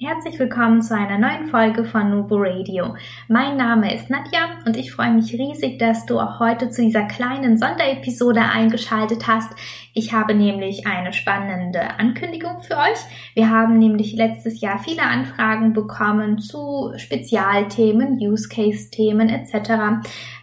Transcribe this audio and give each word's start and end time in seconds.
Herzlich 0.00 0.38
willkommen 0.38 0.80
zu 0.80 0.94
einer 0.94 1.18
neuen 1.18 1.48
Folge 1.48 1.84
von 1.84 2.08
Nubo 2.08 2.36
Radio. 2.36 2.94
Mein 3.26 3.56
Name 3.56 3.92
ist 3.92 4.08
Nadja 4.08 4.50
und 4.64 4.76
ich 4.76 4.92
freue 4.92 5.10
mich 5.10 5.32
riesig, 5.32 5.80
dass 5.80 6.06
du 6.06 6.20
auch 6.20 6.38
heute 6.38 6.70
zu 6.70 6.82
dieser 6.82 7.02
kleinen 7.02 7.58
Sonderepisode 7.58 8.40
eingeschaltet 8.40 9.26
hast. 9.26 9.50
Ich 9.94 10.12
habe 10.12 10.36
nämlich 10.36 10.86
eine 10.86 11.12
spannende 11.12 11.98
Ankündigung 11.98 12.62
für 12.62 12.76
euch. 12.76 13.00
Wir 13.34 13.50
haben 13.50 13.80
nämlich 13.80 14.12
letztes 14.12 14.60
Jahr 14.60 14.78
viele 14.78 15.02
Anfragen 15.02 15.72
bekommen 15.72 16.38
zu 16.38 16.92
Spezialthemen, 16.96 18.20
Use 18.20 18.48
Case 18.48 18.90
Themen 18.92 19.28
etc. 19.28 19.70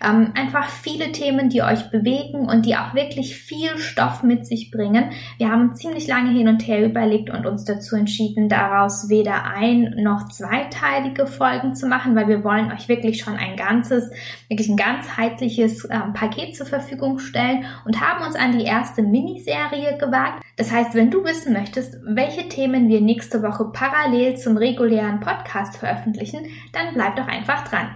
Ähm, 0.03 0.33
einfach 0.35 0.67
viele 0.67 1.13
Themen, 1.13 1.47
die 1.47 1.63
euch 1.63 1.89
bewegen 1.91 2.49
und 2.49 2.65
die 2.65 2.75
auch 2.75 2.93
wirklich 2.93 3.37
viel 3.37 3.77
Stoff 3.77 4.21
mit 4.21 4.45
sich 4.45 4.69
bringen. 4.69 5.11
Wir 5.37 5.49
haben 5.49 5.75
ziemlich 5.75 6.07
lange 6.07 6.31
hin 6.31 6.49
und 6.49 6.67
her 6.67 6.83
überlegt 6.83 7.29
und 7.29 7.45
uns 7.45 7.63
dazu 7.63 7.95
entschieden, 7.95 8.49
daraus 8.49 9.07
weder 9.07 9.44
ein 9.45 9.95
noch 9.97 10.29
zweiteilige 10.29 11.27
Folgen 11.27 11.75
zu 11.75 11.87
machen, 11.87 12.15
weil 12.15 12.27
wir 12.27 12.43
wollen 12.43 12.71
euch 12.71 12.87
wirklich 12.87 13.21
schon 13.21 13.35
ein 13.35 13.55
ganzes, 13.55 14.11
wirklich 14.47 14.69
ein 14.69 14.77
ganzheitliches 14.77 15.87
ähm, 15.89 16.13
Paket 16.13 16.55
zur 16.55 16.65
Verfügung 16.65 17.19
stellen 17.19 17.65
und 17.85 18.01
haben 18.01 18.25
uns 18.25 18.35
an 18.35 18.57
die 18.57 18.65
erste 18.65 19.03
Miniserie 19.03 19.97
gewagt. 19.97 20.43
Das 20.57 20.71
heißt, 20.71 20.95
wenn 20.95 21.11
du 21.11 21.23
wissen 21.23 21.53
möchtest, 21.53 21.97
welche 22.05 22.49
Themen 22.49 22.89
wir 22.89 23.01
nächste 23.01 23.43
Woche 23.43 23.65
parallel 23.71 24.37
zum 24.37 24.57
regulären 24.57 25.19
Podcast 25.19 25.77
veröffentlichen, 25.77 26.47
dann 26.73 26.93
bleib 26.93 27.15
doch 27.15 27.27
einfach 27.27 27.67
dran. 27.67 27.89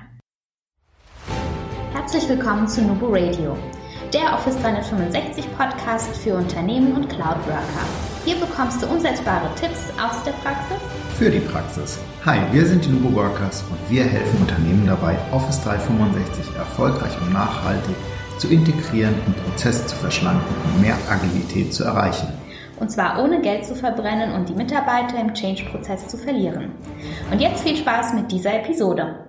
Herzlich 1.93 2.27
willkommen 2.29 2.67
zu 2.67 2.81
Nubo 2.81 3.07
Radio, 3.07 3.57
der 4.13 4.33
Office 4.33 4.57
365 4.61 5.45
Podcast 5.57 6.15
für 6.17 6.35
Unternehmen 6.35 6.93
und 6.93 7.09
Cloud 7.09 7.45
Worker. 7.47 8.08
Hier 8.25 8.35
bekommst 8.35 8.81
du 8.81 8.87
umsetzbare 8.87 9.49
Tipps 9.55 9.89
aus 9.97 10.23
der 10.23 10.31
Praxis 10.43 10.77
für 11.19 11.29
die 11.29 11.39
Praxis. 11.39 11.99
Hi, 12.25 12.39
wir 12.53 12.65
sind 12.65 12.85
die 12.85 12.89
Nubo 12.89 13.13
Workers 13.13 13.65
und 13.69 13.77
wir 13.89 14.05
helfen 14.05 14.39
Unternehmen 14.39 14.87
dabei, 14.87 15.17
Office 15.33 15.61
365 15.63 16.55
erfolgreich 16.55 17.11
und 17.19 17.33
nachhaltig 17.33 17.95
zu 18.37 18.47
integrieren 18.47 19.13
und 19.25 19.35
Prozesse 19.43 19.85
zu 19.85 19.97
verschlanken 19.97 20.55
und 20.63 20.81
mehr 20.81 20.97
Agilität 21.09 21.73
zu 21.73 21.83
erreichen. 21.83 22.29
Und 22.79 22.89
zwar 22.89 23.21
ohne 23.21 23.41
Geld 23.41 23.65
zu 23.65 23.75
verbrennen 23.75 24.31
und 24.31 24.47
die 24.47 24.53
Mitarbeiter 24.53 25.19
im 25.19 25.33
Change-Prozess 25.33 26.07
zu 26.07 26.17
verlieren. 26.17 26.71
Und 27.29 27.41
jetzt 27.41 27.63
viel 27.63 27.75
Spaß 27.75 28.13
mit 28.13 28.31
dieser 28.31 28.53
Episode. 28.53 29.25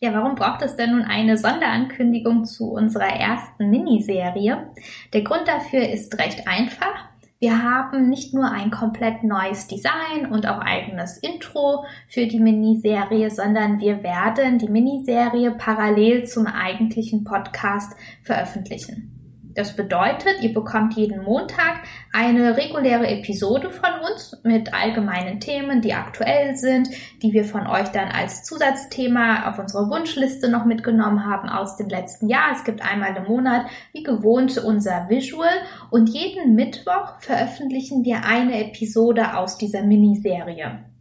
Ja, 0.00 0.12
warum 0.12 0.34
braucht 0.34 0.62
es 0.62 0.74
denn 0.74 0.90
nun 0.90 1.02
eine 1.02 1.38
Sonderankündigung 1.38 2.44
zu 2.44 2.72
unserer 2.72 3.06
ersten 3.06 3.70
Miniserie? 3.70 4.66
Der 5.12 5.22
Grund 5.22 5.46
dafür 5.46 5.88
ist 5.88 6.18
recht 6.18 6.48
einfach. 6.48 7.13
Wir 7.44 7.62
haben 7.62 8.08
nicht 8.08 8.32
nur 8.32 8.50
ein 8.50 8.70
komplett 8.70 9.22
neues 9.22 9.66
Design 9.66 10.32
und 10.32 10.46
auch 10.48 10.60
eigenes 10.60 11.18
Intro 11.18 11.84
für 12.08 12.26
die 12.26 12.40
Miniserie, 12.40 13.30
sondern 13.30 13.80
wir 13.80 14.02
werden 14.02 14.56
die 14.56 14.70
Miniserie 14.70 15.50
parallel 15.50 16.24
zum 16.24 16.46
eigentlichen 16.46 17.22
Podcast 17.22 17.94
veröffentlichen. 18.22 19.13
Das 19.54 19.76
bedeutet, 19.76 20.42
ihr 20.42 20.52
bekommt 20.52 20.94
jeden 20.94 21.22
Montag 21.22 21.82
eine 22.12 22.56
reguläre 22.56 23.06
Episode 23.06 23.70
von 23.70 23.90
uns 24.10 24.40
mit 24.42 24.74
allgemeinen 24.74 25.40
Themen, 25.40 25.80
die 25.80 25.94
aktuell 25.94 26.56
sind, 26.56 26.88
die 27.22 27.32
wir 27.32 27.44
von 27.44 27.66
euch 27.66 27.88
dann 27.88 28.08
als 28.08 28.42
Zusatzthema 28.44 29.48
auf 29.48 29.58
unserer 29.58 29.88
Wunschliste 29.90 30.48
noch 30.48 30.64
mitgenommen 30.64 31.24
haben 31.24 31.48
aus 31.48 31.76
dem 31.76 31.88
letzten 31.88 32.28
Jahr. 32.28 32.52
Es 32.52 32.64
gibt 32.64 32.82
einmal 32.82 33.16
im 33.16 33.24
Monat, 33.24 33.66
wie 33.92 34.02
gewohnt, 34.02 34.58
unser 34.58 35.08
Visual 35.08 35.48
und 35.90 36.08
jeden 36.08 36.54
Mittwoch 36.54 37.20
veröffentlichen 37.20 38.04
wir 38.04 38.24
eine 38.24 38.66
Episode 38.66 39.36
aus 39.36 39.56
dieser 39.58 39.82
Miniserie. 39.82 40.93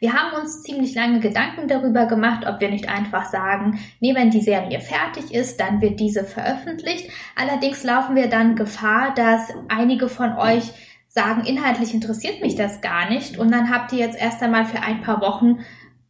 Wir 0.00 0.12
haben 0.12 0.40
uns 0.40 0.62
ziemlich 0.62 0.94
lange 0.94 1.18
Gedanken 1.18 1.66
darüber 1.66 2.06
gemacht, 2.06 2.46
ob 2.46 2.60
wir 2.60 2.70
nicht 2.70 2.88
einfach 2.88 3.24
sagen, 3.26 3.80
nee, 4.00 4.14
wenn 4.14 4.30
die 4.30 4.40
Serie 4.40 4.80
fertig 4.80 5.34
ist, 5.34 5.58
dann 5.58 5.80
wird 5.80 5.98
diese 5.98 6.24
veröffentlicht. 6.24 7.10
Allerdings 7.34 7.82
laufen 7.82 8.14
wir 8.14 8.28
dann 8.28 8.54
Gefahr, 8.54 9.12
dass 9.14 9.52
einige 9.68 10.08
von 10.08 10.36
euch 10.36 10.72
sagen, 11.08 11.44
inhaltlich 11.44 11.94
interessiert 11.94 12.40
mich 12.42 12.54
das 12.54 12.80
gar 12.80 13.08
nicht 13.08 13.38
und 13.38 13.50
dann 13.50 13.70
habt 13.70 13.92
ihr 13.92 13.98
jetzt 13.98 14.20
erst 14.20 14.42
einmal 14.42 14.66
für 14.66 14.82
ein 14.82 15.00
paar 15.00 15.20
Wochen 15.20 15.58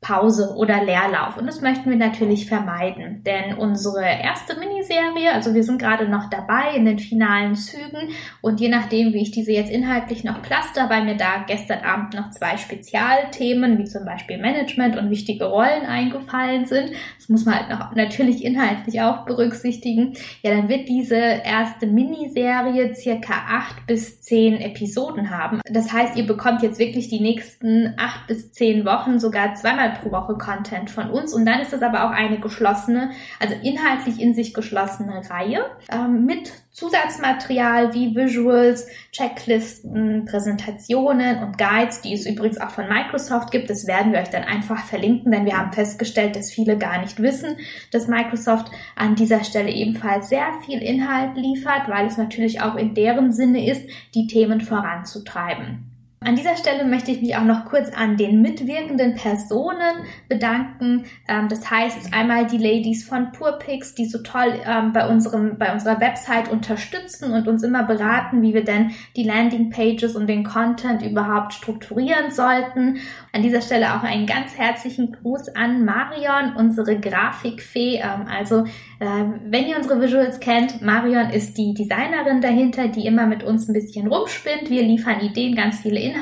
Pause 0.00 0.54
oder 0.54 0.84
Leerlauf. 0.84 1.36
Und 1.36 1.46
das 1.46 1.60
möchten 1.60 1.90
wir 1.90 1.96
natürlich 1.96 2.46
vermeiden, 2.46 3.24
denn 3.24 3.54
unsere 3.58 4.04
erste 4.04 4.56
Miniserie, 4.56 5.32
also 5.32 5.54
wir 5.54 5.64
sind 5.64 5.80
gerade 5.80 6.08
noch 6.08 6.30
dabei 6.30 6.76
in 6.76 6.84
den 6.84 7.00
finalen 7.00 7.56
Zügen 7.56 8.10
und 8.40 8.60
je 8.60 8.68
nachdem, 8.68 9.12
wie 9.12 9.22
ich 9.22 9.32
diese 9.32 9.50
jetzt 9.50 9.72
inhaltlich 9.72 10.22
noch 10.22 10.42
cluster, 10.42 10.88
weil 10.88 11.04
mir 11.04 11.16
da 11.16 11.44
gestern 11.46 11.84
Abend 11.84 12.14
noch 12.14 12.30
zwei 12.30 12.56
Spezialthemen, 12.56 13.78
wie 13.78 13.84
zum 13.84 14.04
Beispiel 14.04 14.38
Management 14.38 14.96
und 14.96 15.10
wichtige 15.10 15.46
Rollen 15.46 15.84
eingefallen 15.84 16.66
sind, 16.66 16.92
das 17.16 17.28
muss 17.28 17.44
man 17.44 17.56
halt 17.56 17.68
noch 17.68 17.94
natürlich 17.96 18.44
inhaltlich 18.44 19.00
auch 19.00 19.24
berücksichtigen, 19.24 20.14
ja, 20.42 20.54
dann 20.54 20.68
wird 20.68 20.88
diese 20.88 21.16
erste 21.16 21.88
Miniserie 21.88 22.94
circa 22.94 23.34
acht 23.48 23.84
bis 23.88 24.20
zehn 24.20 24.60
Episoden 24.60 25.30
haben. 25.30 25.60
Das 25.68 25.92
heißt, 25.92 26.16
ihr 26.16 26.26
bekommt 26.26 26.62
jetzt 26.62 26.78
wirklich 26.78 27.08
die 27.08 27.20
nächsten 27.20 27.94
acht 27.96 28.28
bis 28.28 28.52
zehn 28.52 28.84
Wochen 28.84 29.18
sogar 29.18 29.54
zweimal 29.54 29.87
einmal 29.88 30.00
pro 30.00 30.10
Woche 30.10 30.34
Content 30.34 30.90
von 30.90 31.10
uns 31.10 31.32
und 31.32 31.46
dann 31.46 31.60
ist 31.60 31.72
es 31.72 31.82
aber 31.82 32.04
auch 32.04 32.10
eine 32.10 32.38
geschlossene, 32.38 33.10
also 33.40 33.54
inhaltlich 33.62 34.20
in 34.20 34.34
sich 34.34 34.54
geschlossene 34.54 35.28
Reihe 35.28 35.64
ähm, 35.90 36.24
mit 36.24 36.52
Zusatzmaterial 36.70 37.92
wie 37.94 38.14
Visuals, 38.14 38.86
Checklisten, 39.10 40.26
Präsentationen 40.26 41.42
und 41.42 41.58
Guides, 41.58 42.02
die 42.02 42.14
es 42.14 42.24
übrigens 42.24 42.60
auch 42.60 42.70
von 42.70 42.88
Microsoft 42.88 43.50
gibt. 43.50 43.68
Das 43.68 43.86
werden 43.86 44.12
wir 44.12 44.20
euch 44.20 44.30
dann 44.30 44.44
einfach 44.44 44.84
verlinken, 44.84 45.32
denn 45.32 45.44
wir 45.44 45.58
haben 45.58 45.72
festgestellt, 45.72 46.36
dass 46.36 46.52
viele 46.52 46.78
gar 46.78 47.00
nicht 47.00 47.20
wissen, 47.20 47.56
dass 47.90 48.06
Microsoft 48.06 48.70
an 48.94 49.16
dieser 49.16 49.42
Stelle 49.42 49.70
ebenfalls 49.70 50.28
sehr 50.28 50.46
viel 50.64 50.80
Inhalt 50.80 51.36
liefert, 51.36 51.88
weil 51.88 52.06
es 52.06 52.16
natürlich 52.16 52.60
auch 52.60 52.76
in 52.76 52.94
deren 52.94 53.32
Sinne 53.32 53.68
ist, 53.68 53.82
die 54.14 54.28
Themen 54.28 54.60
voranzutreiben. 54.60 55.97
An 56.20 56.34
dieser 56.34 56.56
Stelle 56.56 56.84
möchte 56.84 57.12
ich 57.12 57.22
mich 57.22 57.36
auch 57.36 57.44
noch 57.44 57.64
kurz 57.64 57.90
an 57.94 58.16
den 58.16 58.42
mitwirkenden 58.42 59.14
Personen 59.14 60.04
bedanken. 60.28 61.04
Ähm, 61.28 61.48
das 61.48 61.70
heißt 61.70 62.12
einmal 62.12 62.46
die 62.46 62.58
Ladies 62.58 63.04
von 63.04 63.30
Purpix, 63.30 63.94
die 63.94 64.06
so 64.06 64.18
toll 64.18 64.60
ähm, 64.66 64.92
bei 64.92 65.08
unserem 65.08 65.58
bei 65.58 65.72
unserer 65.72 66.00
Website 66.00 66.50
unterstützen 66.50 67.32
und 67.32 67.46
uns 67.46 67.62
immer 67.62 67.84
beraten, 67.84 68.42
wie 68.42 68.52
wir 68.52 68.64
denn 68.64 68.90
die 69.14 69.22
Landing 69.22 69.70
Pages 69.70 70.16
und 70.16 70.26
den 70.26 70.42
Content 70.42 71.02
überhaupt 71.02 71.54
strukturieren 71.54 72.32
sollten. 72.32 72.98
An 73.32 73.42
dieser 73.42 73.62
Stelle 73.62 73.94
auch 73.94 74.02
einen 74.02 74.26
ganz 74.26 74.58
herzlichen 74.58 75.12
Gruß 75.12 75.54
an 75.54 75.84
Marion, 75.84 76.56
unsere 76.56 76.98
Grafikfee. 76.98 78.00
Ähm, 78.02 78.26
also 78.28 78.64
wenn 79.00 79.68
ihr 79.68 79.76
unsere 79.76 80.00
Visuals 80.00 80.40
kennt, 80.40 80.82
Marion 80.82 81.30
ist 81.30 81.56
die 81.56 81.72
Designerin 81.72 82.40
dahinter, 82.40 82.88
die 82.88 83.06
immer 83.06 83.26
mit 83.26 83.44
uns 83.44 83.68
ein 83.68 83.72
bisschen 83.72 84.08
rumspinnt. 84.08 84.70
Wir 84.70 84.82
liefern 84.82 85.20
Ideen, 85.20 85.54
ganz 85.54 85.78
viele 85.78 86.00
Inhalte 86.00 86.17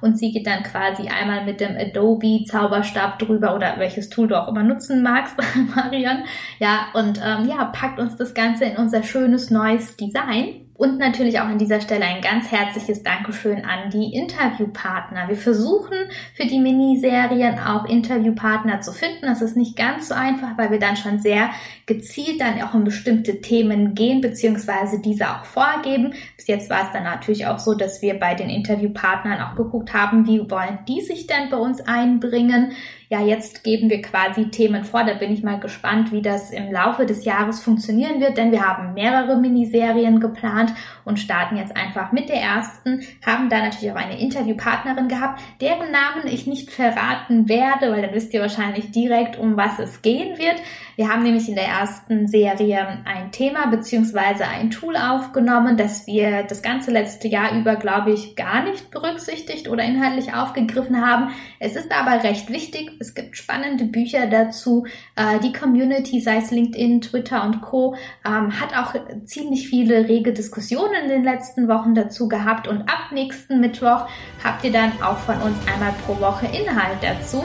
und 0.00 0.18
sie 0.18 0.32
geht 0.32 0.46
dann 0.46 0.62
quasi 0.62 1.08
einmal 1.08 1.44
mit 1.44 1.60
dem 1.60 1.76
Adobe 1.76 2.44
Zauberstab 2.44 3.18
drüber 3.18 3.54
oder 3.54 3.74
welches 3.78 4.08
Tool 4.08 4.28
du 4.28 4.40
auch 4.40 4.48
immer 4.48 4.62
nutzen 4.62 5.02
magst, 5.02 5.36
Marion. 5.74 6.24
Ja, 6.58 6.86
und 6.94 7.20
ähm, 7.24 7.48
ja, 7.48 7.64
packt 7.66 7.98
uns 7.98 8.16
das 8.16 8.34
Ganze 8.34 8.64
in 8.64 8.76
unser 8.76 9.02
schönes 9.02 9.50
neues 9.50 9.96
Design. 9.96 10.64
Und 10.76 10.98
natürlich 10.98 11.38
auch 11.38 11.44
an 11.44 11.58
dieser 11.58 11.80
Stelle 11.80 12.04
ein 12.04 12.20
ganz 12.20 12.50
herzliches 12.50 13.04
Dankeschön 13.04 13.64
an 13.64 13.90
die 13.90 14.12
Interviewpartner. 14.12 15.28
Wir 15.28 15.36
versuchen 15.36 15.96
für 16.34 16.46
die 16.46 16.58
Miniserien 16.58 17.60
auch 17.60 17.84
Interviewpartner 17.84 18.80
zu 18.80 18.90
finden. 18.90 19.22
Das 19.22 19.40
ist 19.40 19.56
nicht 19.56 19.76
ganz 19.76 20.08
so 20.08 20.14
einfach, 20.14 20.58
weil 20.58 20.72
wir 20.72 20.80
dann 20.80 20.96
schon 20.96 21.20
sehr 21.20 21.50
gezielt 21.86 22.40
dann 22.40 22.60
auch 22.60 22.74
in 22.74 22.82
bestimmte 22.82 23.40
Themen 23.40 23.94
gehen, 23.94 24.20
beziehungsweise 24.20 25.00
diese 25.00 25.30
auch 25.30 25.44
vorgeben. 25.44 26.12
Bis 26.36 26.48
jetzt 26.48 26.68
war 26.70 26.82
es 26.82 26.92
dann 26.92 27.04
natürlich 27.04 27.46
auch 27.46 27.60
so, 27.60 27.74
dass 27.74 28.02
wir 28.02 28.18
bei 28.18 28.34
den 28.34 28.50
Interviewpartnern 28.50 29.40
auch 29.42 29.54
geguckt 29.54 29.94
haben, 29.94 30.26
wie 30.26 30.50
wollen 30.50 30.80
die 30.88 31.02
sich 31.02 31.28
denn 31.28 31.50
bei 31.50 31.56
uns 31.56 31.82
einbringen 31.82 32.72
ja, 33.14 33.20
jetzt 33.20 33.62
geben 33.62 33.90
wir 33.90 34.02
quasi 34.02 34.50
Themen 34.50 34.82
vor. 34.82 35.04
Da 35.04 35.14
bin 35.14 35.32
ich 35.32 35.42
mal 35.44 35.60
gespannt, 35.60 36.10
wie 36.10 36.22
das 36.22 36.50
im 36.50 36.72
Laufe 36.72 37.06
des 37.06 37.24
Jahres 37.24 37.60
funktionieren 37.60 38.20
wird, 38.20 38.38
denn 38.38 38.50
wir 38.50 38.66
haben 38.66 38.94
mehrere 38.94 39.36
Miniserien 39.36 40.18
geplant 40.18 40.63
und 41.04 41.18
starten 41.18 41.56
jetzt 41.56 41.76
einfach 41.76 42.12
mit 42.12 42.28
der 42.28 42.40
ersten, 42.40 43.02
haben 43.24 43.48
da 43.48 43.58
natürlich 43.58 43.92
auch 43.92 43.96
eine 43.96 44.20
Interviewpartnerin 44.20 45.08
gehabt, 45.08 45.40
deren 45.60 45.90
Namen 45.90 46.26
ich 46.26 46.46
nicht 46.46 46.70
verraten 46.70 47.48
werde, 47.48 47.90
weil 47.90 48.02
dann 48.02 48.14
wisst 48.14 48.32
ihr 48.34 48.40
wahrscheinlich 48.40 48.90
direkt, 48.90 49.38
um 49.38 49.56
was 49.56 49.78
es 49.78 50.02
gehen 50.02 50.38
wird. 50.38 50.56
Wir 50.96 51.08
haben 51.08 51.24
nämlich 51.24 51.48
in 51.48 51.56
der 51.56 51.66
ersten 51.66 52.28
Serie 52.28 53.02
ein 53.04 53.32
Thema 53.32 53.66
beziehungsweise 53.66 54.46
ein 54.46 54.70
Tool 54.70 54.96
aufgenommen, 54.96 55.76
das 55.76 56.06
wir 56.06 56.44
das 56.44 56.62
ganze 56.62 56.90
letzte 56.90 57.28
Jahr 57.28 57.58
über, 57.58 57.76
glaube 57.76 58.12
ich, 58.12 58.36
gar 58.36 58.62
nicht 58.64 58.90
berücksichtigt 58.90 59.68
oder 59.68 59.82
inhaltlich 59.82 60.34
aufgegriffen 60.34 61.04
haben. 61.04 61.32
Es 61.58 61.74
ist 61.76 61.92
aber 61.92 62.22
recht 62.22 62.50
wichtig, 62.50 62.92
Es 63.00 63.14
gibt 63.14 63.36
spannende 63.36 63.84
Bücher 63.84 64.26
dazu. 64.26 64.86
Äh, 65.16 65.40
die 65.40 65.52
Community, 65.52 66.20
sei 66.20 66.38
es 66.38 66.50
LinkedIn, 66.50 67.00
Twitter 67.00 67.44
und 67.44 67.60
Co., 67.60 67.96
ähm, 68.24 68.60
hat 68.60 68.76
auch 68.76 68.94
ziemlich 69.24 69.68
viele 69.68 70.08
rege 70.08 70.32
Diskussionen 70.54 71.04
in 71.04 71.08
den 71.08 71.24
letzten 71.24 71.66
Wochen 71.66 71.96
dazu 71.96 72.28
gehabt. 72.28 72.68
Und 72.68 72.82
ab 72.82 73.10
nächsten 73.10 73.60
Mittwoch 73.60 74.06
habt 74.42 74.64
ihr 74.64 74.70
dann 74.70 74.92
auch 75.02 75.18
von 75.18 75.36
uns 75.42 75.56
einmal 75.66 75.92
pro 76.06 76.18
Woche 76.20 76.46
Inhalt 76.46 76.98
dazu. 77.02 77.44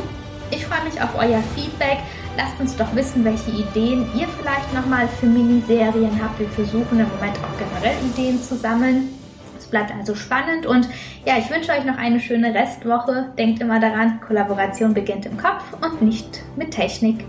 Ich 0.52 0.66
freue 0.66 0.84
mich 0.84 1.02
auf 1.02 1.16
euer 1.18 1.42
Feedback. 1.56 1.98
Lasst 2.38 2.60
uns 2.60 2.76
doch 2.76 2.96
wissen, 2.96 3.26
welche 3.26 3.50
Ideen 3.50 4.06
ihr 4.16 4.28
vielleicht 4.28 4.74
nochmal 4.74 5.08
für 5.08 5.26
Miniserien 5.26 6.22
habt. 6.24 6.40
Wir 6.40 6.50
versuchen 6.50 7.00
im 7.00 7.10
Moment 7.10 7.38
auch 7.38 7.58
generell 7.58 7.98
Ideen 8.06 8.42
zu 8.42 8.56
sammeln. 8.56 9.10
Es 9.58 9.66
bleibt 9.66 9.92
also 9.92 10.14
spannend 10.16 10.66
und 10.66 10.88
ja, 11.26 11.38
ich 11.38 11.50
wünsche 11.50 11.72
euch 11.72 11.86
noch 11.86 11.98
eine 11.98 12.20
schöne 12.20 12.54
Restwoche. 12.54 13.32
Denkt 13.38 13.60
immer 13.60 13.80
daran, 13.80 14.22
Kollaboration 14.22 14.94
beginnt 14.94 15.26
im 15.26 15.38
Kopf 15.38 15.64
und 15.82 16.02
nicht 16.02 16.42
mit 16.56 16.72
Technik. 16.72 17.26